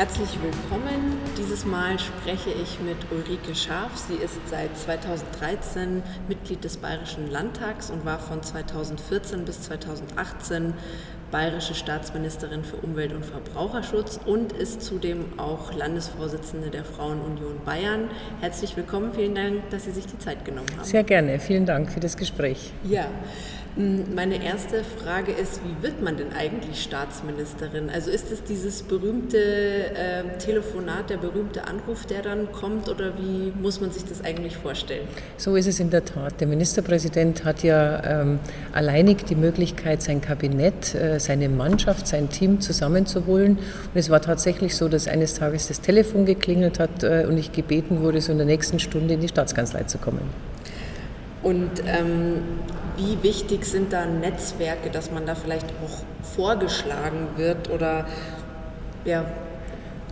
[0.00, 1.18] Herzlich willkommen.
[1.36, 3.98] Dieses Mal spreche ich mit Ulrike Scharf.
[3.98, 10.72] Sie ist seit 2013 Mitglied des Bayerischen Landtags und war von 2014 bis 2018
[11.30, 18.08] bayerische Staatsministerin für Umwelt und Verbraucherschutz und ist zudem auch Landesvorsitzende der Frauenunion Bayern.
[18.40, 19.12] Herzlich willkommen.
[19.12, 20.84] Vielen Dank, dass Sie sich die Zeit genommen haben.
[20.84, 21.38] Sehr gerne.
[21.38, 22.72] Vielen Dank für das Gespräch.
[22.84, 23.04] Ja.
[23.76, 27.88] Meine erste Frage ist, wie wird man denn eigentlich Staatsministerin?
[27.88, 33.52] Also ist es dieses berühmte äh, Telefonat, der berühmte Anruf, der dann kommt oder wie
[33.62, 35.06] muss man sich das eigentlich vorstellen?
[35.36, 36.40] So ist es in der Tat.
[36.40, 38.40] Der Ministerpräsident hat ja ähm,
[38.72, 43.56] alleinig die Möglichkeit, sein Kabinett, äh, seine Mannschaft, sein Team zusammenzuholen.
[43.56, 47.52] Und es war tatsächlich so, dass eines Tages das Telefon geklingelt hat äh, und ich
[47.52, 50.28] gebeten wurde, so in der nächsten Stunde in die Staatskanzlei zu kommen.
[51.42, 52.42] Und ähm,
[52.96, 56.04] wie wichtig sind da Netzwerke, dass man da vielleicht auch
[56.36, 58.06] vorgeschlagen wird oder
[59.04, 59.24] ja,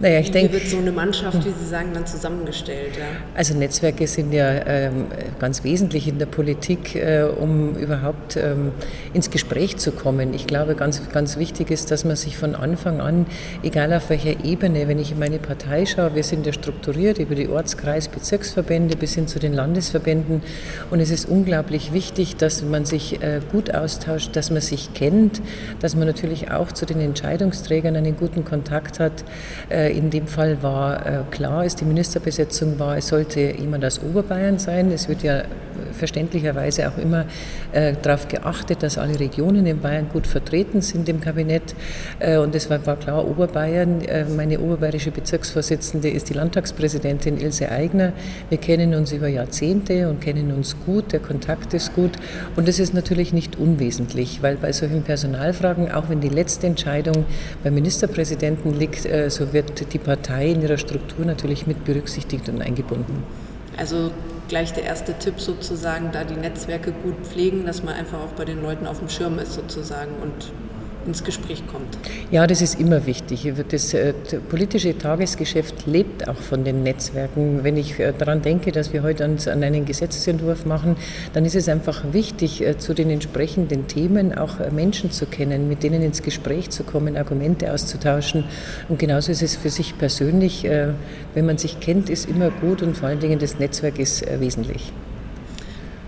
[0.00, 0.52] naja, ich denke.
[0.52, 2.96] Wie wird so eine Mannschaft, wie Sie sagen, dann zusammengestellt?
[2.96, 3.06] Ja?
[3.34, 5.06] Also Netzwerke sind ja ähm,
[5.40, 8.72] ganz wesentlich in der Politik, äh, um überhaupt ähm,
[9.12, 10.34] ins Gespräch zu kommen.
[10.34, 13.26] Ich glaube, ganz, ganz wichtig ist, dass man sich von Anfang an,
[13.64, 17.34] egal auf welcher Ebene, wenn ich in meine Partei schaue, wir sind ja strukturiert über
[17.34, 20.42] die Ortskreis-, Bezirksverbände bis hin zu den Landesverbänden.
[20.90, 25.42] Und es ist unglaublich wichtig, dass man sich äh, gut austauscht, dass man sich kennt,
[25.80, 29.24] dass man natürlich auch zu den Entscheidungsträgern einen guten Kontakt hat.
[29.68, 34.00] Äh, in dem Fall war äh, klar, als die Ministerbesetzung war, es sollte jemand aus
[34.00, 34.90] Oberbayern sein.
[34.92, 35.42] Es wird ja
[35.92, 37.26] verständlicherweise auch immer
[37.72, 41.74] äh, darauf geachtet, dass alle Regionen in Bayern gut vertreten sind im Kabinett.
[42.18, 48.12] Äh, und es war, klar, Oberbayern, äh, meine oberbayerische Bezirksvorsitzende ist die Landtagspräsidentin Ilse Aigner.
[48.48, 52.12] Wir kennen uns über Jahrzehnte und kennen uns gut, der Kontakt ist gut.
[52.56, 57.24] Und das ist natürlich nicht unwesentlich, weil bei solchen Personalfragen, auch wenn die letzte Entscheidung
[57.62, 62.62] beim Ministerpräsidenten liegt, äh, so wird die Partei in ihrer Struktur natürlich mit berücksichtigt und
[62.62, 63.22] eingebunden.
[63.76, 64.10] Also
[64.48, 68.44] gleich der erste Tipp sozusagen, da die Netzwerke gut pflegen, dass man einfach auch bei
[68.44, 70.52] den Leuten auf dem Schirm ist sozusagen und
[71.08, 71.98] ins Gespräch kommt.
[72.30, 73.52] Ja, das ist immer wichtig.
[73.70, 74.12] Das, äh,
[74.48, 77.64] politische Tagesgeschäft lebt auch von den Netzwerken.
[77.64, 80.96] Wenn ich äh, daran denke, dass wir heute an einen Gesetzesentwurf machen,
[81.32, 85.82] dann ist es einfach wichtig, äh, zu den entsprechenden Themen auch Menschen zu kennen, mit
[85.82, 88.44] denen ins Gespräch zu kommen, Argumente auszutauschen.
[88.88, 90.66] Und genauso ist es für sich persönlich,
[91.34, 94.92] wenn man sich kennt, ist immer gut und vor allen Dingen das Netzwerk ist wesentlich.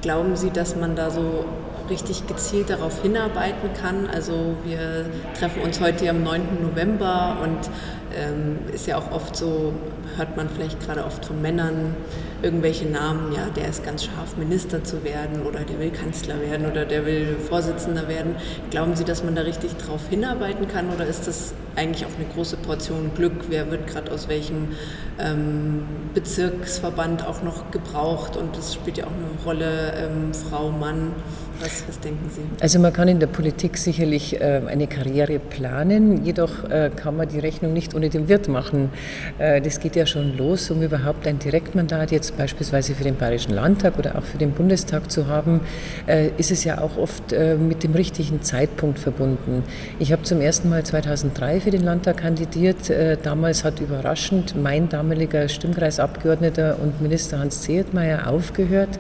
[0.03, 1.45] Glauben Sie, dass man da so
[1.91, 4.07] richtig gezielt darauf hinarbeiten kann.
[4.07, 5.07] Also wir
[5.39, 6.63] treffen uns heute am 9.
[6.63, 7.71] November und
[8.17, 9.73] ähm, ist ja auch oft so,
[10.17, 11.95] hört man vielleicht gerade oft von Männern
[12.43, 16.71] irgendwelche Namen, ja, der ist ganz scharf, Minister zu werden oder der will Kanzler werden
[16.71, 18.35] oder der will Vorsitzender werden.
[18.71, 22.27] Glauben Sie, dass man da richtig drauf hinarbeiten kann oder ist das eigentlich auch eine
[22.33, 23.33] große Portion Glück?
[23.49, 24.69] Wer wird gerade aus welchem
[25.19, 25.83] ähm,
[26.15, 31.13] Bezirksverband auch noch gebraucht und das spielt ja auch eine Rolle, ähm, Frau, Mann.
[31.61, 32.41] Was, was, denken Sie?
[32.61, 37.29] Also man kann in der Politik sicherlich äh, eine Karriere planen, jedoch äh, kann man
[37.29, 38.89] die Rechnung nicht ohne den Wirt machen.
[39.39, 43.53] Äh, das geht ja schon los, um überhaupt ein Direktmandat jetzt beispielsweise für den Bayerischen
[43.53, 45.61] Landtag oder auch für den Bundestag zu haben,
[46.07, 49.63] äh, ist es ja auch oft äh, mit dem richtigen Zeitpunkt verbunden.
[49.99, 52.91] Ich habe zum ersten Mal 2003 für den Landtag kandidiert.
[52.91, 58.99] Äh, damals hat überraschend mein damaliger Stimmkreisabgeordneter und Minister Hans Zehetmeier aufgehört.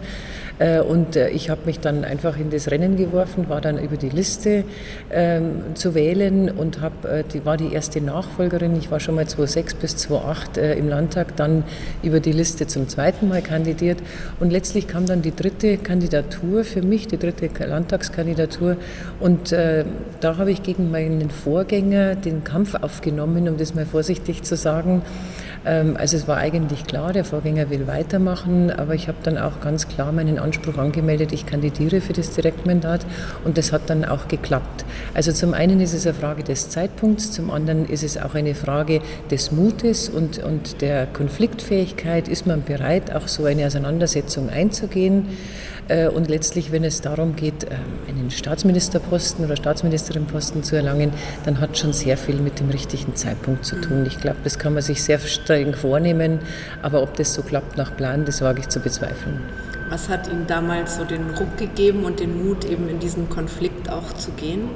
[0.61, 3.97] Äh, und äh, ich habe mich dann einfach in das Rennen geworfen, war dann über
[3.97, 4.65] die Liste
[5.11, 8.77] ähm, zu wählen und hab, äh, die war die erste Nachfolgerin.
[8.77, 11.65] Ich war schon mal 2006 bis 2008 äh, im Landtag, dann
[12.03, 13.99] über die Liste zum zweiten Mal kandidiert.
[14.39, 18.77] Und letztlich kam dann die dritte Kandidatur für mich, die dritte Landtagskandidatur.
[19.19, 24.57] Und da habe ich gegen meinen Vorgänger den Kampf aufgenommen, um das mal vorsichtig zu
[24.57, 25.03] sagen.
[25.65, 29.61] Ähm, also es war eigentlich klar, der Vorgänger will weitermachen, aber ich habe dann auch
[29.61, 33.05] ganz klar meinen Anspruch angemeldet, ich kandidiere für das Direktmandat
[33.45, 34.85] und das hat dann auch geklappt.
[35.15, 38.55] Also zum einen ist es eine Frage des Zeitpunkts, zum anderen ist es auch eine
[38.55, 42.29] Frage des Mutes und, und der Konfliktfähigkeit.
[42.29, 45.27] Ist man bereit, auch so eine Auseinandersetzung einzugehen?
[45.91, 47.79] Äh, und letztlich, wenn es darum geht, ähm,
[48.09, 51.13] einen Staatsministerposten oder Staatsministerinposten zu erlangen,
[51.45, 54.07] dann hat schon sehr viel mit dem richtigen Zeitpunkt zu tun.
[54.07, 56.39] Ich glaube, das kann man sich sehr streng vornehmen,
[56.83, 59.41] aber ob das so klappt nach Plan, das wage ich zu bezweifeln.
[59.89, 63.91] Was hat Ihnen damals so den Ruck gegeben und den Mut, eben in diesen Konflikt
[63.91, 64.69] auch zu gehen?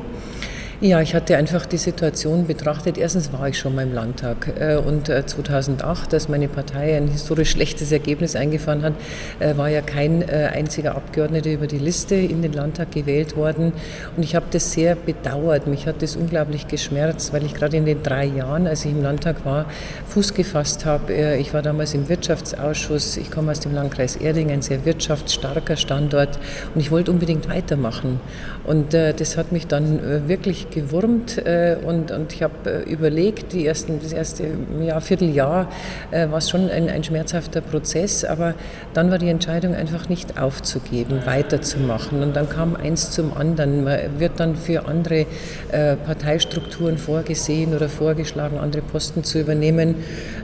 [0.81, 2.99] Ja, ich hatte einfach die Situation betrachtet.
[2.99, 7.07] Erstens war ich schon mal im Landtag äh, und 2008, äh, als meine Partei ein
[7.07, 8.95] historisch schlechtes Ergebnis eingefahren hat,
[9.39, 13.73] äh, war ja kein einziger Abgeordneter über die Liste in den Landtag gewählt worden.
[14.17, 15.69] Und ich habe das sehr bedauert.
[15.69, 19.03] Mich hat das unglaublich geschmerzt, weil ich gerade in den drei Jahren, als ich im
[19.03, 19.67] Landtag war,
[20.09, 21.37] Fuß gefasst habe.
[21.37, 23.17] Ich war damals im Wirtschaftsausschuss.
[23.17, 26.39] Ich komme aus dem Landkreis Erding, ein sehr wirtschaftsstarker Standort.
[26.75, 28.21] Und ich wollte unbedingt weitermachen.
[28.65, 33.67] Und das hat mich dann wirklich gewurmt äh, und, und ich habe äh, überlegt, die
[33.67, 34.45] ersten, das erste
[34.81, 35.69] ja, Vierteljahr
[36.11, 38.55] äh, war es schon ein, ein schmerzhafter Prozess, aber
[38.93, 43.85] dann war die Entscheidung einfach nicht aufzugeben, weiterzumachen und dann kam eins zum anderen.
[43.85, 45.27] Man wird dann für andere
[45.73, 49.97] äh, Parteistrukturen vorgesehen oder vorgeschlagen, andere Posten zu übernehmen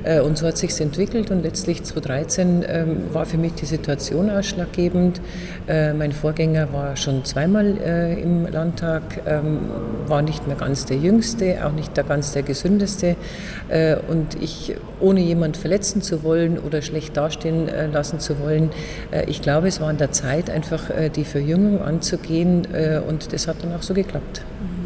[0.05, 4.31] äh, und so hat sich entwickelt und letztlich 2013 ähm, war für mich die Situation
[4.31, 5.21] ausschlaggebend.
[5.69, 7.77] Äh, mein Vorgänger war schon zweimal
[8.21, 9.59] im Landtag, ähm,
[10.11, 13.17] war nicht mehr ganz der Jüngste, auch nicht der ganz der Gesündeste.
[13.69, 18.71] Äh, und ich, ohne jemand verletzen zu wollen oder schlecht dastehen äh, lassen zu wollen,
[19.11, 22.67] äh, ich glaube, es war an der Zeit, einfach die Verjüngung anzugehen.
[23.07, 24.43] Und das hat dann auch so geklappt.
[24.61, 24.81] Mhm.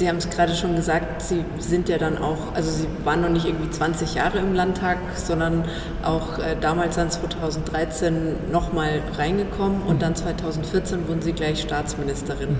[0.00, 3.28] Sie haben es gerade schon gesagt, Sie sind ja dann auch, also Sie waren noch
[3.28, 5.62] nicht irgendwie 20 Jahre im Landtag, sondern
[6.02, 12.56] auch äh, damals dann 2013 nochmal reingekommen und dann 2014 wurden Sie gleich Staatsministerin.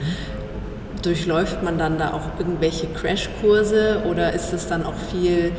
[1.03, 5.53] Durchläuft man dann da auch irgendwelche Crashkurse oder ist es dann auch viel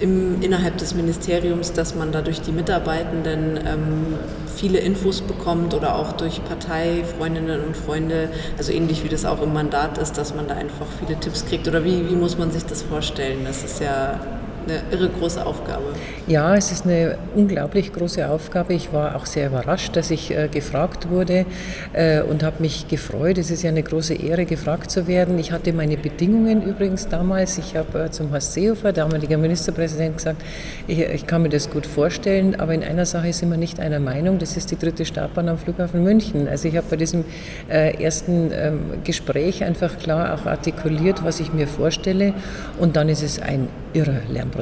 [0.00, 4.14] im, innerhalb des Ministeriums, dass man da durch die Mitarbeitenden ähm,
[4.56, 9.52] viele Infos bekommt oder auch durch Parteifreundinnen und Freunde, also ähnlich wie das auch im
[9.52, 11.68] Mandat ist, dass man da einfach viele Tipps kriegt?
[11.68, 13.44] Oder wie, wie muss man sich das vorstellen?
[13.44, 14.20] Das ist ja
[14.70, 15.82] eine irre große Aufgabe.
[16.26, 18.74] Ja, es ist eine unglaublich große Aufgabe.
[18.74, 21.46] Ich war auch sehr überrascht, dass ich äh, gefragt wurde
[21.92, 23.38] äh, und habe mich gefreut.
[23.38, 25.38] Es ist ja eine große Ehre, gefragt zu werden.
[25.38, 27.58] Ich hatte meine Bedingungen übrigens damals.
[27.58, 30.42] Ich habe äh, zum Horst Seehofer, damaliger Ministerpräsident, gesagt,
[30.86, 34.00] ich, ich, kann mir das gut vorstellen, aber in einer Sache sind wir nicht einer
[34.00, 34.38] Meinung.
[34.38, 36.48] Das ist die dritte Startbahn am Flughafen München.
[36.48, 37.24] Also ich habe bei diesem
[37.68, 42.34] äh, ersten ähm, Gespräch einfach klar auch artikuliert, was ich mir vorstelle.
[42.78, 44.59] Und dann ist es ein irrer Lernprozess.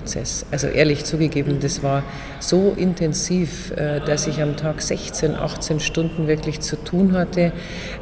[0.50, 2.03] Also ehrlich zugegeben, das war
[2.41, 7.53] so intensiv, äh, dass ich am Tag 16, 18 Stunden wirklich zu tun hatte.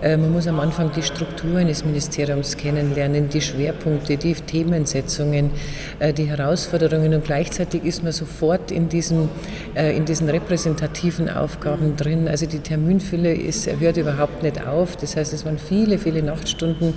[0.03, 5.51] Äh, man muss am Anfang die Strukturen des Ministeriums kennenlernen, die Schwerpunkte, die Themensetzungen,
[5.99, 9.29] äh, die Herausforderungen und gleichzeitig ist man sofort in diesen,
[9.75, 12.29] in diesen repräsentativen Aufgaben drin.
[12.29, 14.97] Also die Terminfülle ist, hört überhaupt nicht auf.
[14.97, 16.95] Das heißt, es waren viele, viele Nachtstunden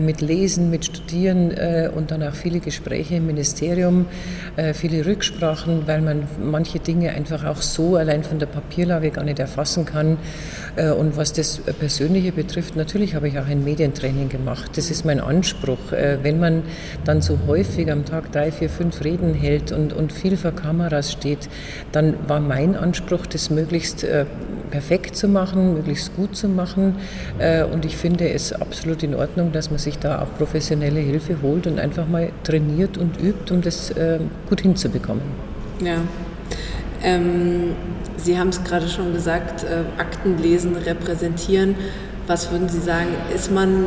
[0.00, 1.52] mit Lesen, mit Studieren
[1.94, 4.06] und dann auch viele Gespräche im Ministerium.
[4.58, 9.22] Äh, viele Rücksprachen, weil man manche Dinge einfach auch so allein von der Papierlage gar
[9.22, 10.18] nicht erfassen kann.
[10.74, 14.72] Äh, und was das Persönliche betrifft, natürlich habe ich auch ein Medientraining gemacht.
[14.74, 15.92] Das ist mein Anspruch.
[15.92, 16.64] Äh, wenn man
[17.04, 21.12] dann so häufig am Tag drei, vier, fünf Reden hält und, und viel vor Kameras
[21.12, 21.48] steht,
[21.92, 24.04] dann war mein Anspruch, das möglichst
[24.70, 26.96] perfekt zu machen, möglichst gut zu machen.
[27.72, 31.66] Und ich finde es absolut in Ordnung, dass man sich da auch professionelle Hilfe holt
[31.66, 33.92] und einfach mal trainiert und übt um das
[34.48, 35.22] gut hinzubekommen.
[35.80, 35.96] Ja.
[37.02, 37.74] Ähm,
[38.16, 41.76] Sie haben es gerade schon gesagt, äh, Akten lesen, repräsentieren.
[42.26, 43.86] Was würden Sie sagen, ist man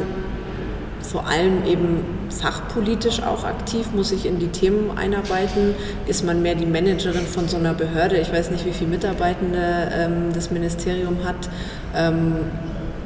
[1.01, 2.00] vor allem eben
[2.30, 5.75] fachpolitisch auch aktiv, muss sich in die Themen einarbeiten?
[6.08, 8.18] Ist man mehr die Managerin von so einer Behörde?
[8.18, 11.50] Ich weiß nicht, wie viele Mitarbeitende ähm, das Ministerium hat.
[11.96, 12.36] Ähm,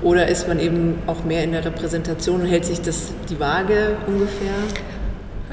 [0.03, 4.53] oder ist man eben auch mehr in der Repräsentation hält sich das die Waage ungefähr?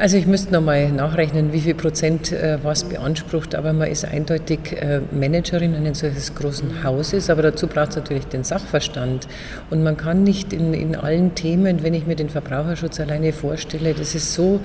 [0.02, 4.72] Also ich müsste nochmal nachrechnen, wie viel Prozent äh, was beansprucht, aber man ist eindeutig
[4.72, 9.28] äh, Managerin eines solches großen Hauses, aber dazu braucht es natürlich den Sachverstand.
[9.70, 13.94] Und man kann nicht in, in allen Themen, wenn ich mir den Verbraucherschutz alleine vorstelle,
[13.94, 14.58] das ist so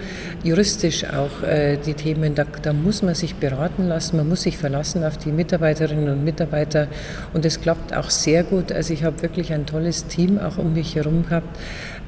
[0.44, 4.58] juristisch auch äh, die Themen, da, da muss man sich beraten lassen, man muss sich
[4.58, 6.88] verlassen auf die Mitarbeiterinnen und Mitarbeiter
[7.34, 8.72] und es klappt auch sehr gut.
[8.72, 11.60] Also ich habe wirklich ein tolles Team auch um mich herum gehabt.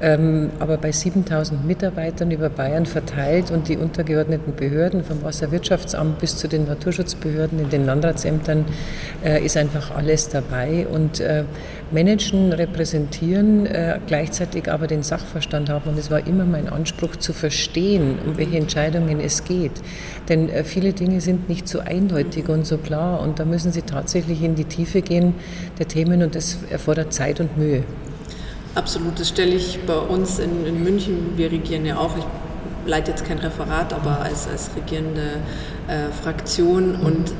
[0.02, 6.38] Ähm, aber bei 7000 Mitarbeitern über Bayern verteilt und die untergeordneten Behörden vom Wasserwirtschaftsamt bis
[6.38, 8.64] zu den Naturschutzbehörden in den Landratsämtern
[9.22, 11.44] äh, ist einfach alles dabei und äh,
[11.90, 17.34] managen, repräsentieren, äh, gleichzeitig aber den Sachverstand haben und es war immer mein Anspruch zu
[17.34, 19.82] verstehen, um welche Entscheidungen es geht.
[20.30, 24.42] Denn viele Dinge sind nicht so eindeutig und so klar und da müssen Sie tatsächlich
[24.42, 25.34] in die Tiefe gehen
[25.78, 27.84] der Themen und das erfordert Zeit und Mühe.
[28.74, 31.32] Absolut, das stelle ich bei uns in, in München.
[31.36, 32.16] Wir regieren ja auch.
[32.16, 32.24] Ich
[32.86, 35.40] leite jetzt kein Referat, aber als, als regierende
[35.88, 37.32] äh, Fraktion und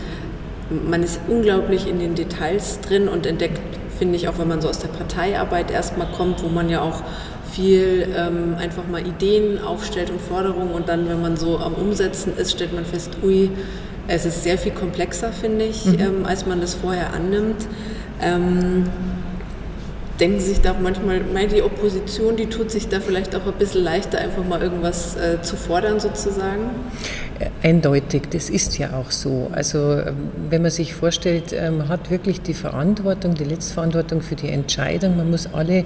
[0.70, 3.60] man ist unglaublich in den Details drin und entdeckt,
[3.98, 7.02] finde ich, auch wenn man so aus der Parteiarbeit erstmal kommt, wo man ja auch
[7.52, 12.36] viel ähm, einfach mal Ideen aufstellt und Forderungen und dann, wenn man so am Umsetzen
[12.36, 13.50] ist, stellt man fest, ui,
[14.06, 15.98] es ist sehr viel komplexer, finde ich, mhm.
[15.98, 17.66] ähm, als man das vorher annimmt.
[18.22, 18.84] Ähm,
[20.20, 23.54] denken Sie sich da manchmal, meine die Opposition, die tut sich da vielleicht auch ein
[23.54, 26.70] bisschen leichter, einfach mal irgendwas äh, zu fordern sozusagen?
[27.62, 29.50] Eindeutig, das ist ja auch so.
[29.52, 34.34] Also ähm, wenn man sich vorstellt, ähm, man hat wirklich die Verantwortung, die Letztverantwortung für
[34.34, 35.16] die Entscheidung.
[35.16, 35.84] Man muss alle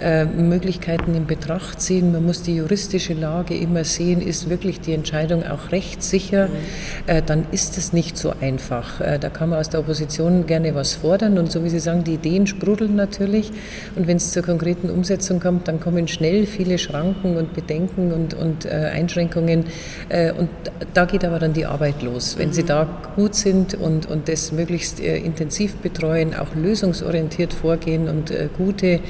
[0.00, 2.10] äh, Möglichkeiten in Betracht ziehen.
[2.12, 6.46] Man muss die juristische Lage immer sehen, ist wirklich die Entscheidung auch rechtssicher.
[6.46, 6.52] Mhm.
[7.06, 9.02] Äh, dann ist es nicht so einfach.
[9.02, 12.04] Äh, da kann man aus der Opposition gerne was fordern und so wie Sie sagen,
[12.04, 13.50] die Ideen sprudeln natürlich.
[13.94, 18.32] Und wenn es zur konkreten Umsetzung kommt, dann kommen schnell viele Schranken und Bedenken und,
[18.32, 19.64] und Einschränkungen.
[20.38, 20.48] Und
[20.94, 22.36] da geht aber dann die Arbeit los.
[22.38, 22.86] Wenn Sie da
[23.16, 29.00] gut sind und, und das möglichst äh, intensiv betreuen, auch lösungsorientiert vorgehen und äh, gute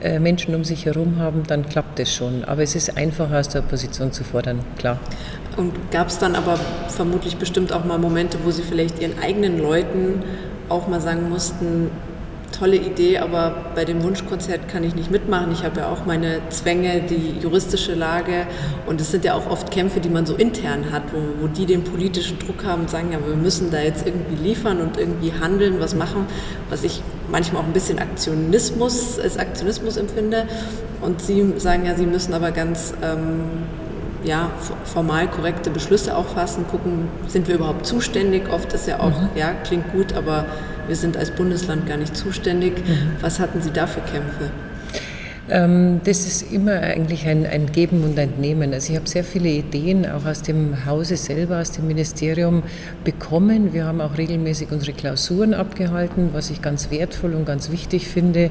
[0.00, 2.44] äh, Menschen um sich herum haben, dann klappt das schon.
[2.44, 4.98] Aber es ist einfacher aus der Position zu fordern, klar.
[5.56, 6.58] Und gab es dann aber
[6.88, 10.22] vermutlich bestimmt auch mal Momente, wo Sie vielleicht Ihren eigenen Leuten
[10.68, 11.90] auch mal sagen mussten,
[12.58, 15.52] tolle Idee, aber bei dem Wunschkonzert kann ich nicht mitmachen.
[15.52, 18.46] Ich habe ja auch meine Zwänge, die juristische Lage
[18.86, 21.66] und es sind ja auch oft Kämpfe, die man so intern hat, wo, wo die
[21.66, 25.32] den politischen Druck haben und sagen, ja, wir müssen da jetzt irgendwie liefern und irgendwie
[25.32, 26.26] handeln, was machen,
[26.70, 30.46] was ich manchmal auch ein bisschen Aktionismus als Aktionismus empfinde.
[31.00, 33.42] Und sie sagen ja, sie müssen aber ganz ähm,
[34.24, 34.50] ja,
[34.84, 38.48] formal korrekte Beschlüsse auch fassen, gucken, sind wir überhaupt zuständig?
[38.50, 39.28] Oft ist ja auch, mhm.
[39.34, 40.46] ja, klingt gut, aber
[40.86, 42.86] wir sind als Bundesland gar nicht zuständig.
[42.86, 43.16] Mhm.
[43.20, 44.50] Was hatten Sie da für Kämpfe?
[45.50, 48.72] Ähm, das ist immer eigentlich ein, ein, Geben und ein Nehmen.
[48.72, 52.62] Also ich habe sehr viele Ideen auch aus dem Hause selber, aus dem Ministerium
[53.04, 53.74] bekommen.
[53.74, 58.50] Wir haben auch regelmäßig unsere Klausuren abgehalten, was ich ganz wertvoll und ganz wichtig finde,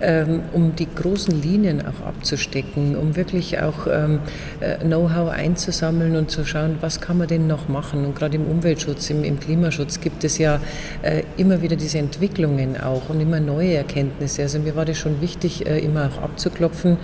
[0.00, 4.20] ähm, um die großen Linien auch abzustecken, um wirklich auch ähm,
[4.60, 8.06] äh, Know-how einzusammeln und zu schauen, was kann man denn noch machen.
[8.06, 10.58] Und gerade im Umweltschutz, im, im Klimaschutz gibt es ja
[11.02, 14.42] äh, immer wieder diese Entwicklungen auch und immer neue Erkenntnisse.
[14.42, 16.96] Also mir war das schon wichtig, äh, immer auch abzuklopfen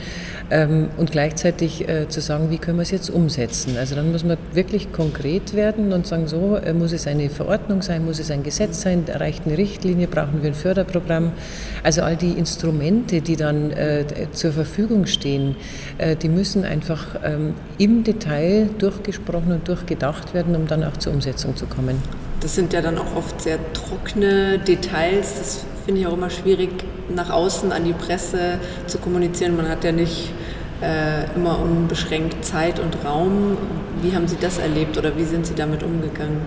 [0.50, 3.76] ähm, und gleichzeitig äh, zu sagen, wie können wir es jetzt umsetzen.
[3.76, 7.82] Also dann muss man wirklich konkret werden und sagen, so äh, muss es eine Verordnung
[7.82, 11.32] sein, muss es ein Gesetz sein, erreicht eine Richtlinie, brauchen wir ein Förderprogramm.
[11.82, 15.56] Also all die Instrumente, die dann äh, zur Verfügung stehen,
[15.98, 21.12] äh, die müssen einfach ähm, im Detail durchgesprochen und durchgedacht werden, um dann auch zur
[21.12, 21.96] Umsetzung zu kommen.
[22.40, 25.38] Das sind ja dann auch oft sehr trockene Details.
[25.38, 26.70] Das finde ich auch immer schwierig,
[27.14, 29.56] nach außen an die Presse zu kommunizieren.
[29.56, 30.32] Man hat ja nicht
[30.82, 33.56] äh, immer unbeschränkt Zeit und Raum.
[34.02, 36.42] Wie haben Sie das erlebt oder wie sind Sie damit umgegangen?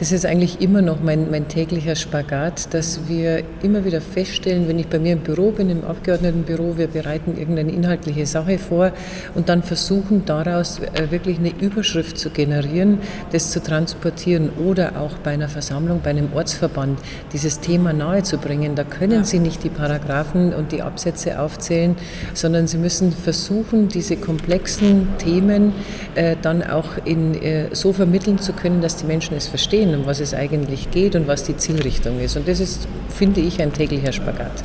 [0.00, 4.78] Das ist eigentlich immer noch mein, mein täglicher Spagat, dass wir immer wieder feststellen, wenn
[4.78, 8.92] ich bei mir im Büro bin, im Abgeordnetenbüro, wir bereiten irgendeine inhaltliche Sache vor
[9.34, 13.00] und dann versuchen daraus äh, wirklich eine Überschrift zu generieren,
[13.32, 16.98] das zu transportieren oder auch bei einer Versammlung, bei einem Ortsverband
[17.34, 18.76] dieses Thema nahezubringen.
[18.76, 19.24] Da können ja.
[19.24, 21.94] Sie nicht die Paragraphen und die Absätze aufzählen,
[22.32, 25.74] sondern Sie müssen versuchen, diese komplexen Themen
[26.14, 30.00] äh, dann auch in, äh, so vermitteln zu können, dass die Menschen es verstehen verstehen,
[30.00, 32.36] um was es eigentlich geht und was die Zielrichtung ist.
[32.36, 34.64] Und das ist, finde ich, ein täglicher Spagat.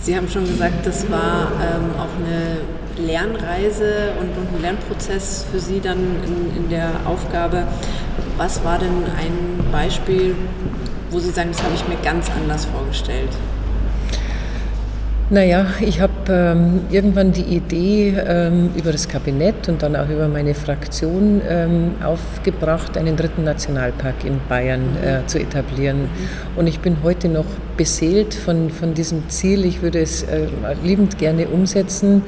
[0.00, 5.80] Sie haben schon gesagt, das war ähm, auch eine Lernreise und, ein Lernprozess für Sie
[5.80, 7.66] dann in, in der Aufgabe.
[8.36, 10.34] Was war denn ein Beispiel,
[11.10, 13.30] wo Sie sagen, das habe ich mir ganz anders vorgestellt?
[15.30, 20.28] Naja, ich habe ähm, irgendwann die Idee ähm, über das Kabinett und dann auch über
[20.28, 26.10] meine Fraktion ähm, aufgebracht, einen dritten Nationalpark in Bayern äh, zu etablieren.
[26.56, 27.46] Und ich bin heute noch
[27.78, 29.64] beseelt von, von diesem Ziel.
[29.64, 30.46] Ich würde es äh,
[30.82, 32.22] liebend gerne umsetzen.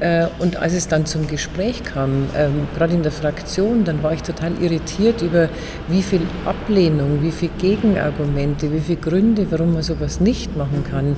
[0.00, 4.14] Äh, und als es dann zum Gespräch kam, ähm, gerade in der Fraktion, dann war
[4.14, 5.50] ich total irritiert über
[5.88, 11.14] wie viel Ablehnung, wie viel Gegenargumente, wie viele Gründe, warum man sowas nicht machen kann.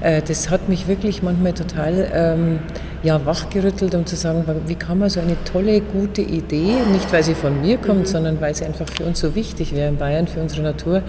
[0.00, 2.58] Äh, das hat mich wirklich manchmal total ähm,
[3.02, 7.22] ja, wachgerüttelt, um zu sagen, wie kann man so eine tolle, gute Idee, nicht weil
[7.22, 8.06] sie von mir kommt, mhm.
[8.06, 11.02] sondern weil sie einfach für uns so wichtig wäre in Bayern, für unsere Natur,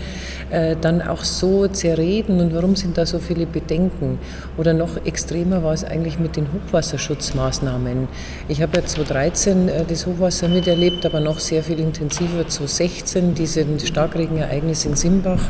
[0.51, 4.19] äh, dann auch so zerreden und warum sind da so viele Bedenken?
[4.57, 8.07] Oder noch extremer war es eigentlich mit den Hochwasserschutzmaßnahmen.
[8.47, 13.79] Ich habe ja 2013 äh, das Hochwasser miterlebt, aber noch sehr viel intensiver 2016, diesen
[13.79, 15.41] Starkregenereignis in Simbach,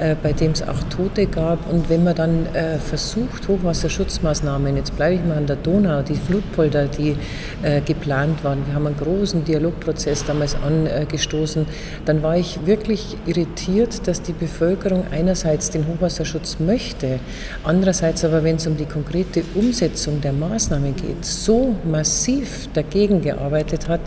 [0.00, 1.70] äh, bei dem es auch Tote gab.
[1.70, 6.00] Und wenn man dann äh, versucht, Hochwasserschutzmaßnahmen, jetzt bleibe ich mal an der Donau, Donau,
[6.02, 7.16] die Flutpolder, die
[7.62, 8.66] äh, geplant waren.
[8.66, 11.66] Wir haben einen großen Dialogprozess damals angestoßen.
[12.06, 17.18] Dann war ich wirklich irritiert, dass die Bevölkerung einerseits den Hochwasserschutz möchte,
[17.62, 23.88] andererseits aber, wenn es um die konkrete Umsetzung der Maßnahmen geht, so massiv dagegen gearbeitet
[23.88, 24.00] hat.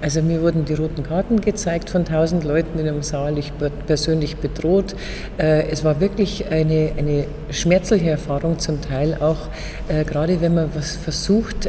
[0.00, 3.52] Also mir wurden die roten Karten gezeigt von tausend Leuten in einem Saal, ich
[3.86, 4.96] persönlich bedroht.
[5.38, 9.48] Äh, es war wirklich eine, eine schmerzliche Erfahrung zum Teil auch,
[9.88, 11.11] äh, gerade wenn man was versucht,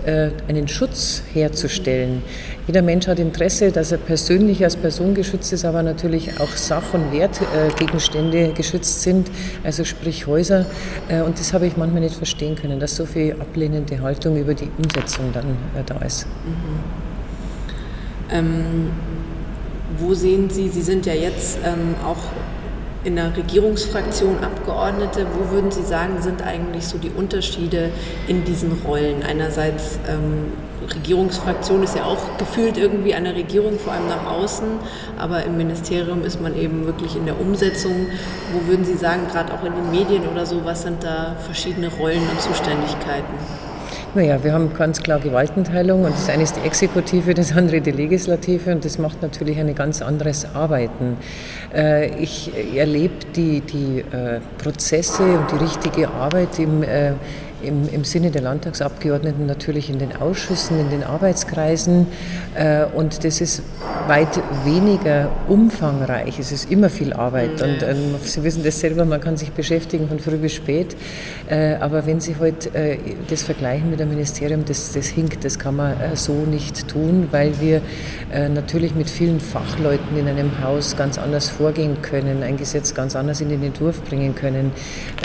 [0.06, 2.24] äh, einen Schutz herzustellen.
[2.68, 6.94] Jeder Mensch hat Interesse, dass er persönlich als Person geschützt ist, aber natürlich auch Sach-
[6.94, 9.30] und Wertgegenstände geschützt sind,
[9.64, 10.66] also sprich Häuser.
[11.10, 14.54] Äh, und das habe ich manchmal nicht verstehen können, dass so viel ablehnende Haltung über
[14.54, 15.46] die Umsetzung dann
[15.76, 16.26] äh, da ist.
[16.46, 17.04] Mhm.
[18.32, 18.92] Ähm,
[19.98, 22.18] wo sehen Sie, Sie sind ja jetzt ähm, auch
[23.04, 27.92] in der Regierungsfraktion Abgeordnete, wo würden Sie sagen, sind eigentlich so die Unterschiede
[28.28, 29.24] in diesen Rollen?
[29.24, 30.54] Einerseits ähm,
[30.94, 34.68] Regierungsfraktion ist ja auch gefühlt irgendwie eine Regierung, vor allem nach außen,
[35.18, 38.08] aber im Ministerium ist man eben wirklich in der Umsetzung.
[38.54, 41.90] Wo würden Sie sagen, gerade auch in den Medien oder so, was sind da verschiedene
[41.90, 43.34] Rollen und Zuständigkeiten?
[44.16, 47.90] Naja, wir haben ganz klar Gewaltenteilung und das eine ist die Exekutive, das andere die
[47.90, 51.18] Legislative und das macht natürlich ein ganz anderes Arbeiten.
[51.74, 57.14] Äh, ich erlebe die, die äh, Prozesse und die richtige Arbeit im, äh,
[57.64, 62.08] im, im Sinne der Landtagsabgeordneten natürlich in den Ausschüssen, in den Arbeitskreisen.
[62.56, 63.64] Äh, und das ist
[64.08, 66.40] weit weniger umfangreich.
[66.40, 67.58] Es ist immer viel Arbeit.
[67.58, 67.64] Mhm.
[67.64, 70.96] Und ähm, Sie wissen das selber, man kann sich beschäftigen von früh bis spät.
[71.50, 72.98] Äh, aber wenn Sie heute halt, äh,
[73.30, 77.60] das vergleichen mit dem Ministerium, das, das hinkt, das kann man so nicht tun, weil
[77.60, 77.82] wir
[78.54, 83.42] natürlich mit vielen Fachleuten in einem Haus ganz anders vorgehen können, ein Gesetz ganz anders
[83.42, 84.72] in den Entwurf bringen können.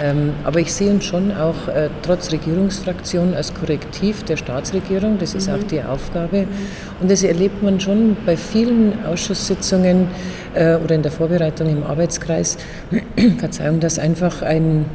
[0.02, 1.54] Ähm, aber ich sehe uns schon auch
[2.02, 5.18] trotz Regierungsfraktion als Korrektiv der Staatsregierung.
[5.18, 5.54] Das ist mhm.
[5.54, 6.46] auch die Aufgabe.
[7.00, 10.08] Und das erlebt man schon bei vielen Ausschusssitzungen
[10.54, 12.58] äh, oder in der Vorbereitung im Arbeitskreis.
[13.38, 14.86] Verzeihung, dass einfach ein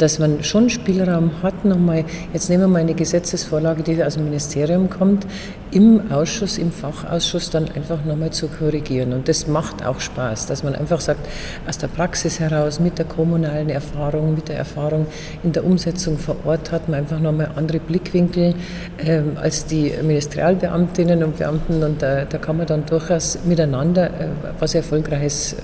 [0.00, 4.24] dass man schon Spielraum hat, nochmal, jetzt nehmen wir mal eine Gesetzesvorlage, die aus dem
[4.24, 5.26] Ministerium kommt,
[5.72, 9.12] im Ausschuss, im Fachausschuss dann einfach nochmal zu korrigieren.
[9.12, 11.20] Und das macht auch Spaß, dass man einfach sagt,
[11.68, 15.06] aus der Praxis heraus, mit der kommunalen Erfahrung, mit der Erfahrung
[15.42, 18.54] in der Umsetzung vor Ort hat man einfach nochmal andere Blickwinkel
[18.96, 21.82] äh, als die Ministerialbeamtinnen und Beamten.
[21.82, 25.56] Und da, da kann man dann durchaus miteinander äh, was Erfolgreiches äh,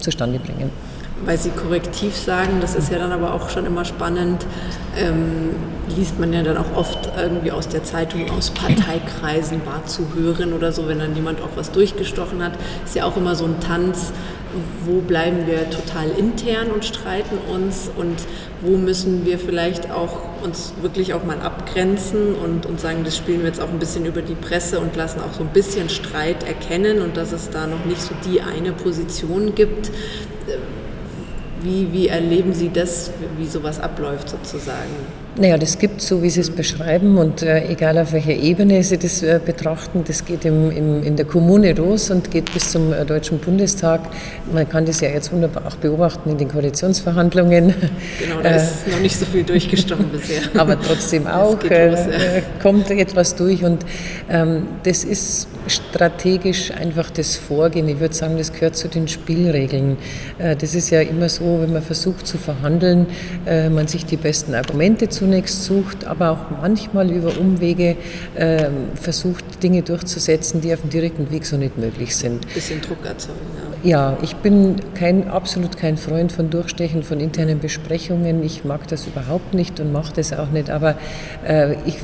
[0.00, 0.93] zustande bringen
[1.24, 4.46] weil Sie korrektiv sagen, das ist ja dann aber auch schon immer spannend,
[4.96, 5.50] ähm,
[5.96, 10.52] liest man ja dann auch oft irgendwie aus der Zeitung, aus Parteikreisen war zu hören
[10.52, 12.52] oder so, wenn dann jemand auch was durchgestochen hat,
[12.84, 14.12] ist ja auch immer so ein Tanz,
[14.84, 18.16] wo bleiben wir total intern und streiten uns und
[18.60, 23.40] wo müssen wir vielleicht auch uns wirklich auch mal abgrenzen und, und sagen, das spielen
[23.40, 26.44] wir jetzt auch ein bisschen über die Presse und lassen auch so ein bisschen Streit
[26.44, 29.90] erkennen und dass es da noch nicht so die eine Position gibt
[31.64, 35.23] wie, wie erleben Sie das, wie sowas abläuft sozusagen?
[35.36, 38.96] Naja, das gibt so, wie Sie es beschreiben und äh, egal auf welcher Ebene Sie
[38.98, 42.92] das äh, betrachten, das geht im, im, in der Kommune los und geht bis zum
[42.92, 44.02] äh, Deutschen Bundestag.
[44.52, 47.74] Man kann das ja jetzt wunderbar auch beobachten in den Koalitionsverhandlungen.
[48.20, 50.42] Genau, da ist noch nicht so viel durchgestochen bisher.
[50.56, 52.42] Aber trotzdem auch los, äh, ja.
[52.62, 53.84] kommt etwas durch und
[54.30, 57.88] ähm, das ist strategisch einfach das Vorgehen.
[57.88, 59.96] Ich würde sagen, das gehört zu den Spielregeln.
[60.38, 63.06] Äh, das ist ja immer so, wenn man versucht zu verhandeln,
[63.46, 67.96] äh, man sich die besten Argumente zu zunächst sucht, aber auch manchmal über Umwege
[68.34, 72.44] äh, versucht, Dinge durchzusetzen, die auf dem direkten Weg so nicht möglich sind.
[72.44, 73.38] Ein bisschen Druck erzeugen,
[73.82, 73.90] ja.
[73.90, 78.42] Ja, ich bin kein, absolut kein Freund von Durchstechen von internen Besprechungen.
[78.42, 80.68] Ich mag das überhaupt nicht und mache das auch nicht.
[80.68, 80.96] Aber
[81.46, 81.96] äh, ich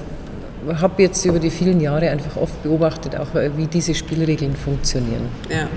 [0.80, 5.28] habe jetzt über die vielen Jahre einfach oft beobachtet, auch äh, wie diese Spielregeln funktionieren.
[5.50, 5.68] Ja,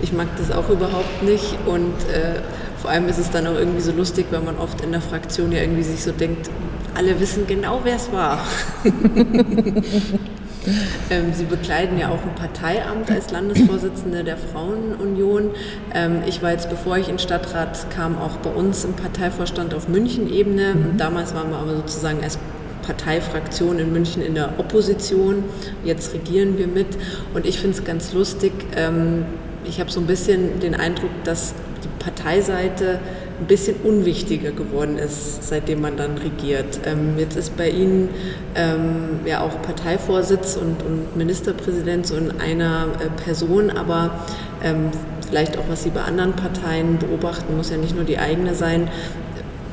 [0.00, 2.40] ich mag das auch überhaupt nicht und äh,
[2.84, 5.52] vor allem ist es dann auch irgendwie so lustig, weil man oft in der Fraktion
[5.52, 6.50] ja irgendwie sich so denkt,
[6.94, 8.44] alle wissen genau, wer es war.
[11.10, 15.50] Ähm, Sie bekleiden ja auch ein Parteiamt als Landesvorsitzende der Frauenunion.
[15.94, 19.88] Ähm, ich war jetzt, bevor ich in Stadtrat kam, auch bei uns im Parteivorstand auf
[19.88, 20.74] München-Ebene.
[20.74, 20.96] Mhm.
[20.96, 22.38] Damals waren wir aber sozusagen als
[22.86, 25.44] Parteifraktion in München in der Opposition.
[25.84, 26.88] Jetzt regieren wir mit.
[27.34, 28.52] Und ich finde es ganz lustig.
[28.76, 29.24] Ähm,
[29.64, 33.00] ich habe so ein bisschen den Eindruck, dass die Parteiseite
[33.40, 36.80] ein bisschen unwichtiger geworden ist, seitdem man dann regiert.
[36.84, 38.08] Ähm, jetzt ist bei Ihnen
[38.54, 44.20] ähm, ja auch Parteivorsitz und, und, Ministerpräsident so in einer äh, Person, aber
[44.62, 44.90] ähm,
[45.26, 48.88] vielleicht auch, was Sie bei anderen Parteien beobachten, muss ja nicht nur die eigene sein.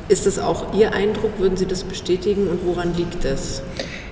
[0.08, 1.38] Ist das auch Ihr Eindruck?
[1.38, 3.62] Würden Sie das bestätigen und woran liegt das?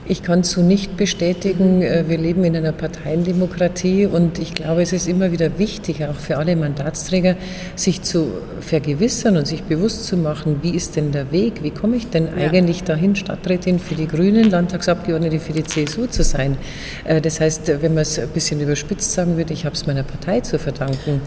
[0.07, 1.83] Ich kann es so nicht bestätigen.
[1.83, 6.15] Äh, wir leben in einer Parteiendemokratie und ich glaube, es ist immer wieder wichtig, auch
[6.15, 7.37] für alle Mandatsträger,
[7.77, 11.97] sich zu vergewissern und sich bewusst zu machen, wie ist denn der Weg, wie komme
[11.97, 12.49] ich denn ja.
[12.49, 16.57] eigentlich dahin, Stadträtin für die Grünen, Landtagsabgeordnete für die CSU zu sein.
[17.05, 20.03] Äh, das heißt, wenn man es ein bisschen überspitzt sagen würde, ich habe es meiner
[20.03, 21.21] Partei zu verdanken.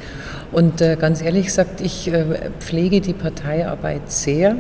[0.52, 2.12] Und äh, ganz ehrlich gesagt, ich
[2.60, 4.56] pflege die Parteiarbeit sehr.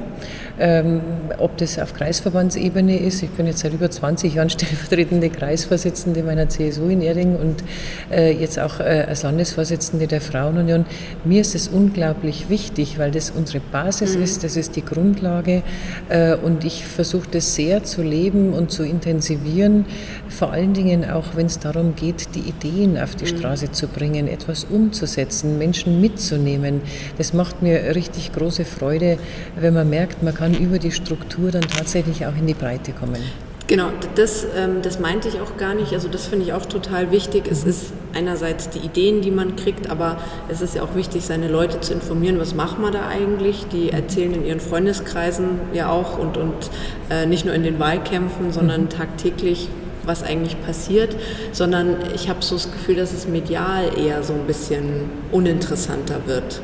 [0.59, 1.01] Ähm,
[1.39, 6.47] ob das auf Kreisverbandsebene ist, ich bin jetzt seit über 20 Jahren stellvertretende Kreisvorsitzende meiner
[6.47, 7.63] CSU in Erding und
[8.11, 10.85] äh, jetzt auch äh, als Landesvorsitzende der Frauenunion.
[11.23, 14.23] Mir ist es unglaublich wichtig, weil das unsere Basis mhm.
[14.23, 15.63] ist, das ist die Grundlage
[16.09, 19.85] äh, und ich versuche das sehr zu leben und zu intensivieren,
[20.29, 23.37] vor allen Dingen auch, wenn es darum geht, die Ideen auf die mhm.
[23.37, 26.81] Straße zu bringen, etwas umzusetzen, Menschen mitzunehmen.
[27.17, 29.17] Das macht mir richtig große Freude,
[29.59, 32.91] wenn man merkt, man kann kann über die Struktur dann tatsächlich auch in die Breite
[32.91, 33.21] kommen.
[33.67, 35.93] Genau, das, ähm, das meinte ich auch gar nicht.
[35.93, 37.45] Also das finde ich auch total wichtig.
[37.49, 40.17] Es ist einerseits die Ideen, die man kriegt, aber
[40.49, 43.65] es ist ja auch wichtig, seine Leute zu informieren, was machen wir da eigentlich.
[43.71, 46.69] Die erzählen in ihren Freundeskreisen ja auch und, und
[47.09, 48.89] äh, nicht nur in den Wahlkämpfen, sondern mhm.
[48.89, 49.69] tagtäglich,
[50.05, 51.15] was eigentlich passiert,
[51.53, 56.61] sondern ich habe so das Gefühl, dass es medial eher so ein bisschen uninteressanter wird.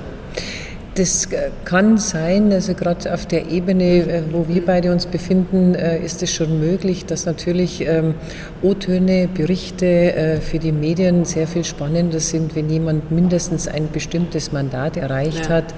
[0.99, 5.73] Das äh, kann sein, also gerade auf der Ebene, äh, wo wir beide uns befinden,
[5.73, 8.15] äh, ist es schon möglich, dass natürlich ähm,
[8.61, 14.97] O-Töne, Berichte für die Medien sehr viel spannender sind, wenn jemand mindestens ein bestimmtes Mandat
[14.97, 15.49] erreicht ja.
[15.49, 15.73] hat.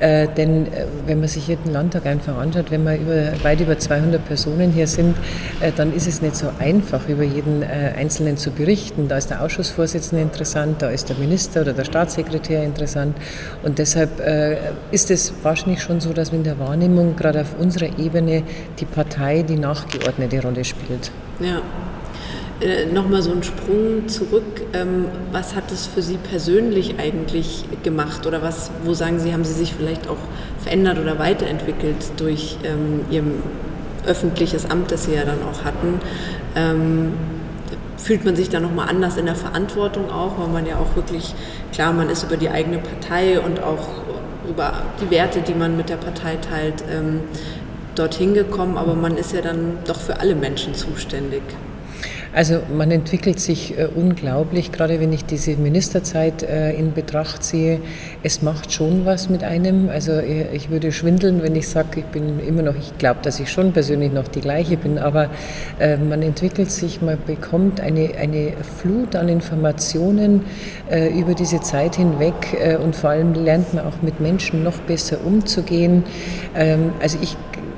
[0.00, 0.66] Denn
[1.06, 4.88] wenn man sich jeden Landtag einfach anschaut, wenn wir über, weit über 200 Personen hier
[4.88, 5.16] sind,
[5.76, 9.06] dann ist es nicht so einfach, über jeden Einzelnen zu berichten.
[9.08, 13.16] Da ist der Ausschussvorsitzende interessant, da ist der Minister oder der Staatssekretär interessant
[13.62, 14.10] und deshalb
[14.90, 18.42] ist es wahrscheinlich schon so, dass in der Wahrnehmung gerade auf unserer Ebene
[18.78, 21.10] die Partei die nachgeordnete Rolle spielt.
[21.40, 21.62] Ja.
[22.60, 24.62] Äh, Nochmal so ein Sprung zurück.
[24.72, 28.26] Ähm, was hat es für Sie persönlich eigentlich gemacht?
[28.26, 30.16] Oder was, wo sagen Sie, haben Sie sich vielleicht auch
[30.58, 33.22] verändert oder weiterentwickelt durch ähm, Ihr
[34.06, 36.00] öffentliches Amt, das Sie ja dann auch hatten?
[36.54, 37.12] Ähm,
[37.98, 41.34] fühlt man sich dann nochmal anders in der Verantwortung auch, weil man ja auch wirklich,
[41.72, 43.88] klar, man ist über die eigene Partei und auch
[44.48, 47.20] über die Werte, die man mit der Partei teilt, ähm,
[47.94, 51.42] dorthin gekommen, aber man ist ja dann doch für alle Menschen zuständig.
[52.36, 57.80] Also man entwickelt sich äh, unglaublich, gerade wenn ich diese Ministerzeit äh, in Betracht ziehe.
[58.22, 59.88] Es macht schon was mit einem.
[59.88, 63.40] Also äh, ich würde schwindeln, wenn ich sage, ich bin immer noch, ich glaube, dass
[63.40, 65.30] ich schon persönlich noch die gleiche bin, aber
[65.78, 70.42] man entwickelt sich, man bekommt eine, eine Flut an Informationen
[70.90, 72.34] über diese Zeit hinweg
[72.82, 76.04] und vor allem lernt man auch mit Menschen noch besser umzugehen.
[76.54, 77.36] Ähm, also ich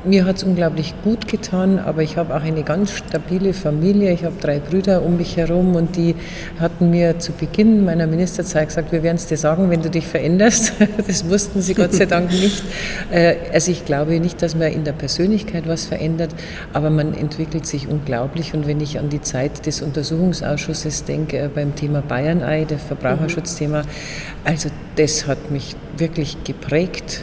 [0.08, 4.12] mir hat es unglaublich gut getan, aber ich habe auch eine ganz stabile Familie.
[4.12, 6.14] Ich habe drei Brüder um mich herum und die
[6.58, 10.06] hatten mir zu Beginn meiner Ministerzeit gesagt, wir werden es dir sagen, wenn du dich
[10.06, 10.72] veränderst.
[11.06, 12.62] Das wussten sie Gott sei Dank nicht.
[13.10, 16.34] Äh, also ich glaube nicht, dass man in der Persönlichkeit was verändert,
[16.72, 18.52] aber man entwickelt sich unglaublich.
[18.52, 23.82] Und wenn ich an die Zeit des Untersuchungsausschusses denke äh, beim Thema Bayernei, der Verbraucherschutzthema,
[24.44, 27.22] also das hat mich wirklich geprägt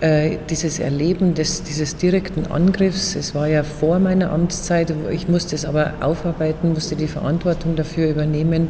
[0.00, 5.54] äh, dieses Erleben des, dieses direkten Angriffs, es war ja vor meiner Amtszeit, ich musste
[5.54, 8.68] es aber aufarbeiten, musste die Verantwortung dafür übernehmen.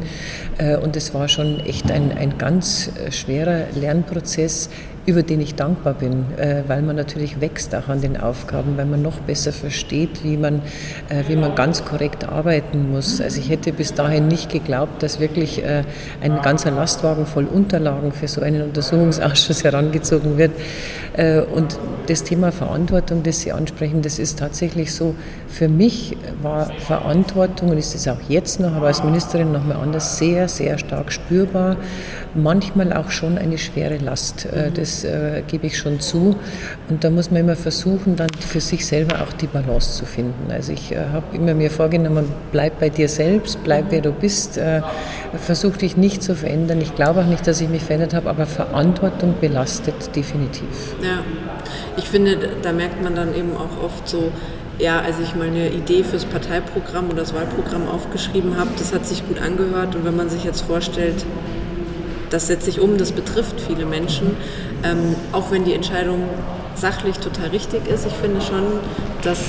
[0.57, 4.69] Äh, und es war schon echt ein, ein ganz äh, schwerer Lernprozess,
[5.05, 8.85] über den ich dankbar bin, äh, weil man natürlich wächst auch an den Aufgaben, weil
[8.85, 10.61] man noch besser versteht, wie man,
[11.09, 13.19] äh, wie man ganz korrekt arbeiten muss.
[13.19, 15.83] Also ich hätte bis dahin nicht geglaubt, dass wirklich äh,
[16.21, 20.51] ein ganzer Lastwagen voll Unterlagen für so einen Untersuchungsausschuss herangezogen wird.
[21.53, 25.13] Und das Thema Verantwortung, das Sie ansprechen, das ist tatsächlich so,
[25.49, 29.75] für mich war Verantwortung, und ist es auch jetzt noch, aber als Ministerin noch mal
[29.75, 31.75] anders, sehr, sehr stark spürbar
[32.33, 34.45] manchmal auch schon eine schwere Last.
[34.45, 36.35] Äh, das äh, gebe ich schon zu.
[36.89, 40.51] Und da muss man immer versuchen, dann für sich selber auch die Balance zu finden.
[40.51, 44.57] Also ich äh, habe immer mir vorgenommen, bleib bei dir selbst, bleib wer du bist,
[44.57, 44.81] äh,
[45.37, 46.81] versuch dich nicht zu verändern.
[46.81, 50.95] Ich glaube auch nicht, dass ich mich verändert habe, aber Verantwortung belastet definitiv.
[51.01, 51.23] Ja,
[51.97, 54.31] ich finde, da merkt man dann eben auch oft so,
[54.79, 59.27] ja, als ich meine Idee fürs Parteiprogramm oder das Wahlprogramm aufgeschrieben habe, das hat sich
[59.27, 59.95] gut angehört.
[59.95, 61.23] Und wenn man sich jetzt vorstellt,
[62.31, 64.35] das setzt sich um, das betrifft viele Menschen.
[64.83, 66.23] Ähm, auch wenn die Entscheidung
[66.73, 68.63] sachlich total richtig ist, ich finde schon,
[69.21, 69.39] dass,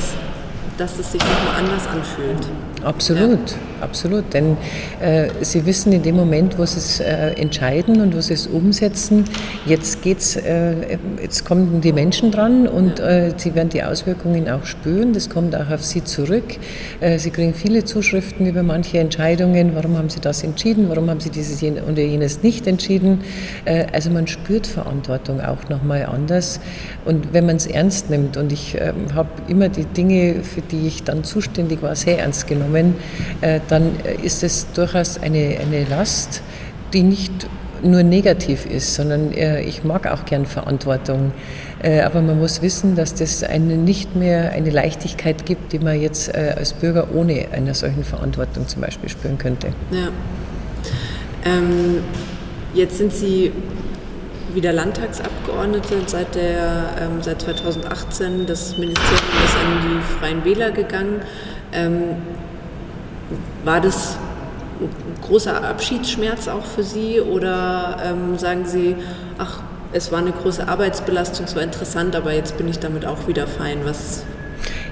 [0.77, 2.85] dass es sich nochmal anders anfühlt.
[2.85, 3.57] Absolut, ja.
[3.83, 4.33] Absolut.
[4.33, 4.57] Denn
[5.01, 8.47] äh, Sie wissen in dem Moment, wo Sie es äh, entscheiden und wo Sie es
[8.47, 9.25] umsetzen,
[9.67, 13.01] jetzt geht's, äh, jetzt kommen die Menschen dran und.
[13.01, 15.13] Äh, Sie werden die Auswirkungen auch spüren.
[15.13, 16.57] Das kommt auch auf Sie zurück.
[17.01, 19.75] Äh, Sie kriegen viele Zuschriften über manche Entscheidungen.
[19.75, 20.89] Warum haben Sie das entschieden?
[20.89, 23.23] Warum haben Sie dieses oder jenes nicht entschieden?
[23.65, 26.61] Äh, also man spürt Verantwortung auch nochmal anders.
[27.05, 30.87] Und wenn man es ernst nimmt, und ich ähm, habe immer die Dinge, für die
[30.87, 32.95] ich dann zuständig war, sehr ernst genommen genommen,
[33.41, 36.43] äh, dann ist es durchaus eine, eine Last,
[36.93, 37.33] die nicht
[37.83, 41.33] nur negativ ist, sondern äh, ich mag auch gern Verantwortung.
[41.83, 46.01] Äh, aber man muss wissen, dass das eine nicht mehr eine Leichtigkeit gibt, die man
[46.01, 49.69] jetzt als Bürger ohne einer solchen Verantwortung zum Beispiel spüren könnte.
[49.91, 50.09] Ja.
[51.45, 52.05] Ähm,
[52.75, 53.53] jetzt sind Sie
[54.55, 58.47] wieder Landtagsabgeordnete seit, der, ähm, seit 2018.
[58.47, 61.23] Das Ministerium ist an die Freien Wähler gegangen.
[61.73, 62.17] Ähm,
[63.65, 64.17] war das
[64.81, 64.89] ein
[65.23, 68.97] großer Abschiedsschmerz auch für Sie oder ähm, sagen Sie,
[69.39, 69.61] ach,
[69.93, 73.47] es war eine große Arbeitsbelastung, es war interessant, aber jetzt bin ich damit auch wieder
[73.47, 73.81] fein?
[73.85, 74.25] Was,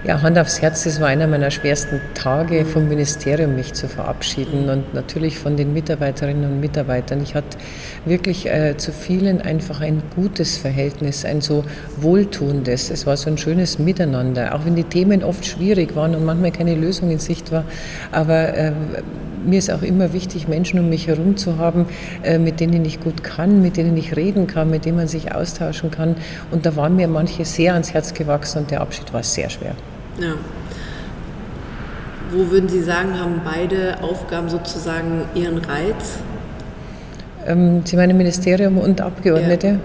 [0.05, 4.71] ja, Hand aufs Herz, das war einer meiner schwersten Tage vom Ministerium, mich zu verabschieden
[4.71, 7.23] und natürlich von den Mitarbeiterinnen und Mitarbeitern.
[7.23, 7.59] Ich hatte
[8.07, 11.65] wirklich äh, zu vielen einfach ein gutes Verhältnis, ein so
[11.99, 12.91] wohltuendes.
[12.91, 16.53] Es war so ein schönes Miteinander, auch wenn die Themen oft schwierig waren und manchmal
[16.53, 17.65] keine Lösung in Sicht war.
[18.11, 18.73] Aber äh,
[19.45, 21.87] mir ist auch immer wichtig, Menschen um mich herum zu haben,
[22.23, 25.35] äh, mit denen ich gut kann, mit denen ich reden kann, mit denen man sich
[25.35, 26.17] austauschen kann.
[26.51, 29.75] Und da waren mir manche sehr ans Herz gewachsen und der Abschied war sehr schwer.
[30.21, 30.35] Ja.
[32.31, 36.19] Wo würden Sie sagen, haben beide Aufgaben sozusagen ihren Reiz?
[37.47, 39.67] Ähm, Sie meinen Ministerium und Abgeordnete?
[39.67, 39.79] Ja.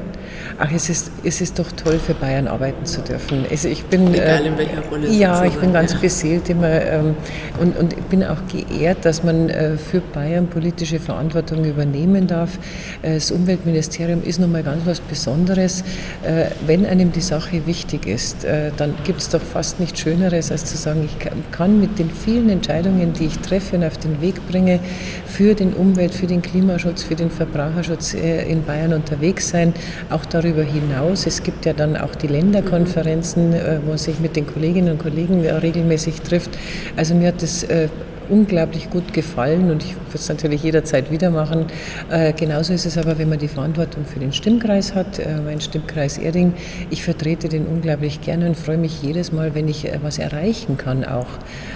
[0.57, 3.45] Ach, es ist, es ist doch toll, für Bayern arbeiten zu dürfen.
[3.51, 5.07] Also ich bin, Egal in welcher Rolle.
[5.07, 5.99] Äh, ja, ich bin ganz ja.
[5.99, 7.17] beseelt immer ähm,
[7.59, 12.57] und, und bin auch geehrt, dass man äh, für Bayern politische Verantwortung übernehmen darf.
[13.01, 15.81] Äh, das Umweltministerium ist nun mal ganz was Besonderes.
[16.23, 20.53] Äh, wenn einem die Sache wichtig ist, äh, dann gibt es doch fast nichts Schöneres,
[20.53, 24.21] als zu sagen, ich kann mit den vielen Entscheidungen, die ich treffe und auf den
[24.21, 24.79] Weg bringe,
[25.25, 29.73] für den Umwelt, für den Klimaschutz, für den Verbraucherschutz äh, in Bayern unterwegs sein.
[30.09, 31.25] Auch darüber hinaus.
[31.25, 34.99] Es gibt ja dann auch die Länderkonferenzen, äh, wo man sich mit den Kolleginnen und
[34.99, 36.51] Kollegen äh, regelmäßig trifft.
[36.95, 37.89] Also mir hat das äh,
[38.29, 41.65] unglaublich gut gefallen und ich würde es natürlich jederzeit wieder machen.
[42.09, 45.61] Äh, genauso ist es aber, wenn man die Verantwortung für den Stimmkreis hat, äh, mein
[45.61, 46.53] Stimmkreis Erding.
[46.89, 50.77] Ich vertrete den unglaublich gerne und freue mich jedes Mal, wenn ich äh, was erreichen
[50.77, 51.27] kann auch.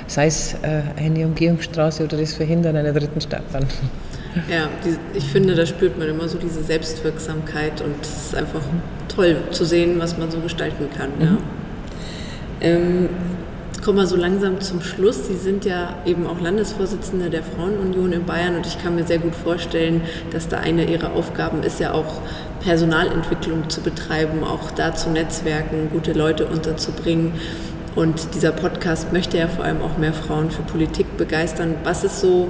[0.08, 3.66] Sei es eine Umgehungsstraße oder das Verhindern einer dritten Stadtbahn.
[4.50, 8.62] Ja, die, ich finde, da spürt man immer so diese Selbstwirksamkeit und es ist einfach
[9.08, 11.10] toll zu sehen, was man so gestalten kann.
[11.18, 11.22] Mhm.
[11.22, 11.38] Ja.
[12.62, 13.10] Ähm,
[13.84, 15.28] kommen wir so langsam zum Schluss.
[15.28, 19.20] Sie sind ja eben auch Landesvorsitzende der Frauenunion in Bayern und ich kann mir sehr
[19.20, 22.22] gut vorstellen, dass da eine Ihrer Aufgaben ist ja auch
[22.62, 27.34] Personalentwicklung zu betreiben, auch da zu netzwerken, gute Leute unterzubringen.
[27.96, 31.76] Und dieser Podcast möchte ja vor allem auch mehr Frauen für Politik begeistern.
[31.84, 32.50] Was ist so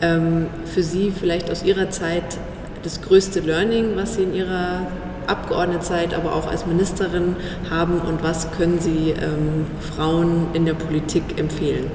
[0.00, 2.38] ähm, für Sie vielleicht aus Ihrer Zeit
[2.82, 4.86] das größte Learning, was Sie in Ihrer
[5.26, 7.36] Abgeordnetenzeit, aber auch als Ministerin
[7.68, 11.90] haben und was können Sie ähm, Frauen in der Politik empfehlen?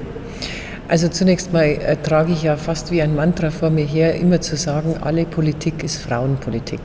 [0.88, 4.40] Also zunächst mal äh, trage ich ja fast wie ein Mantra vor mir her, immer
[4.40, 6.80] zu sagen, alle Politik ist Frauenpolitik.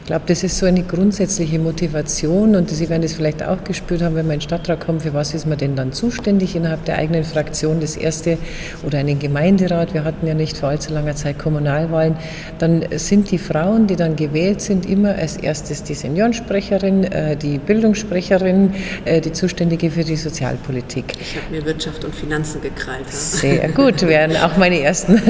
[0.00, 4.02] Ich glaube, das ist so eine grundsätzliche Motivation und Sie werden es vielleicht auch gespürt
[4.02, 6.84] haben, wenn man in den Stadtrat kommt, für was ist man denn dann zuständig innerhalb
[6.84, 8.38] der eigenen Fraktion, das erste
[8.84, 12.16] oder einen Gemeinderat, wir hatten ja nicht vor allzu langer Zeit Kommunalwahlen,
[12.58, 17.58] dann sind die Frauen, die dann gewählt sind, immer als erstes die Seniorensprecherin, äh, die
[17.58, 21.04] Bildungssprecherin, äh, die Zuständige für die Sozialpolitik.
[21.20, 23.04] Ich habe mir Wirtschaft und Finanzen gekrallt.
[23.44, 25.20] Sehr gut, wären auch meine ersten,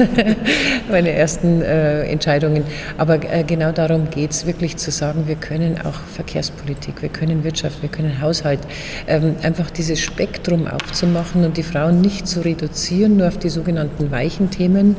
[0.89, 2.63] meine ersten äh, Entscheidungen.
[2.97, 7.43] Aber äh, genau darum geht es, wirklich zu sagen, wir können auch Verkehrspolitik, wir können
[7.43, 8.61] Wirtschaft, wir können Haushalt,
[9.07, 14.09] ähm, einfach dieses Spektrum aufzumachen und die Frauen nicht zu reduzieren, nur auf die sogenannten
[14.11, 14.95] weichen Themen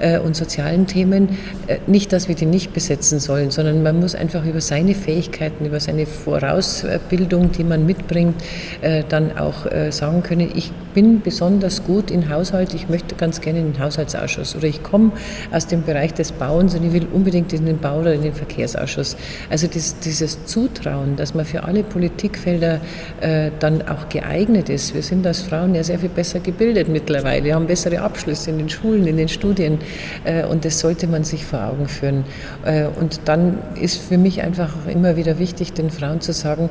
[0.00, 1.38] äh, und sozialen Themen.
[1.68, 5.66] Äh, nicht, dass wir die nicht besetzen sollen, sondern man muss einfach über seine Fähigkeiten,
[5.66, 8.42] über seine Vorausbildung, die man mitbringt,
[8.80, 13.42] äh, dann auch äh, sagen können, ich bin besonders gut in Haushalt, ich möchte ganz
[13.42, 15.12] gerne in den Haushaltsausschuss oder ich komme
[15.52, 18.32] aus dem Bereich des Bauens und ich will unbedingt in den Bau oder in den
[18.32, 19.14] Verkehrsausschuss.
[19.50, 22.80] Also das, dieses Zutrauen, dass man für alle Politikfelder
[23.20, 24.94] äh, dann auch geeignet ist.
[24.94, 28.56] Wir sind als Frauen ja sehr viel besser gebildet mittlerweile, wir haben bessere Abschlüsse in
[28.56, 29.76] den Schulen, in den Studien
[30.24, 32.24] äh, und das sollte man sich vor Augen führen.
[32.64, 36.70] Äh, und dann ist für mich einfach auch immer wieder wichtig, den Frauen zu sagen,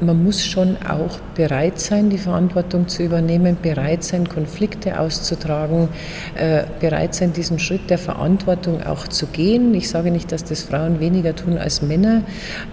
[0.00, 5.88] man muss schon auch bereit sein, die Verantwortung zu übernehmen, bereit sein, Konflikte auszutragen,
[6.36, 9.74] äh, bereit sein, diesen Schritt der Verantwortung auch zu gehen.
[9.74, 12.22] Ich sage nicht, dass das Frauen weniger tun als Männer,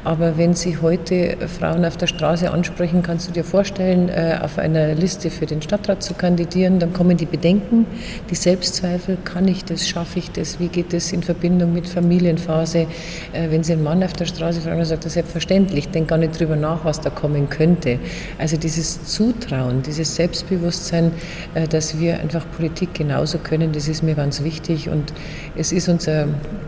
[0.04, 4.58] aber wenn Sie heute Frauen auf der Straße ansprechen, kannst du dir vorstellen, äh, auf
[4.58, 7.86] einer Liste für den Stadtrat zu kandidieren, dann kommen die Bedenken,
[8.30, 12.88] die Selbstzweifel, kann ich das, schaffe ich das, wie geht das in Verbindung mit Familienphase.
[13.34, 16.40] Wenn Sie einen Mann auf der Straße fragen, dann sagt er selbstverständlich, denk gar nicht
[16.40, 18.00] drüber nach, was da kommen könnte.
[18.38, 21.12] Also dieses Zutrauen, dieses Selbstbewusstsein,
[21.54, 25.14] äh, dass wir einfach Politik genauso können, das ist mir ganz wichtig und
[25.56, 26.28] es ist unser,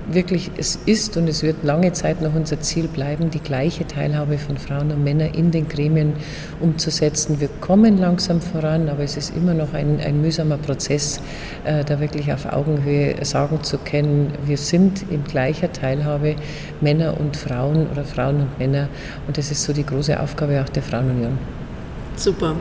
[0.10, 4.38] wirklich, es ist und es wird lange Zeit noch unser Ziel bleiben, die gleiche Teilhabe
[4.38, 6.14] von Frauen und Männern in den Gremien
[6.60, 7.40] umzusetzen.
[7.40, 11.22] Wir kommen langsam voran, aber es ist immer noch ein, ein mühsamer Prozess,
[11.66, 16.36] äh, da wirklich auf Augenhöhe sagen zu können, wir sind in gleicher Teilhabe
[16.82, 18.90] Männer und Frauen oder Frauen und Männer
[19.28, 21.38] und das ist so die große Aufgabe auch der Frauenunion.
[22.16, 22.56] Super.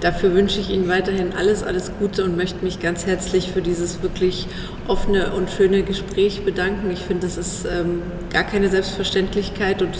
[0.00, 4.02] Dafür wünsche ich Ihnen weiterhin alles, alles Gute und möchte mich ganz herzlich für dieses
[4.02, 4.46] wirklich
[4.88, 6.90] offene und schöne Gespräch bedanken.
[6.90, 9.90] Ich finde, das ist ähm, gar keine Selbstverständlichkeit und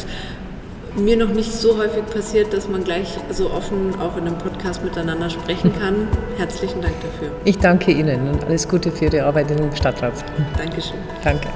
[0.96, 4.82] mir noch nicht so häufig passiert, dass man gleich so offen auch in einem Podcast
[4.82, 6.08] miteinander sprechen kann.
[6.38, 7.30] Herzlichen Dank dafür.
[7.44, 10.14] Ich danke Ihnen und alles Gute für Ihre Arbeit im Stadtrat.
[10.56, 10.96] Dankeschön.
[11.22, 11.48] Danke.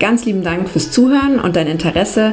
[0.00, 2.32] Ganz lieben Dank fürs Zuhören und dein Interesse.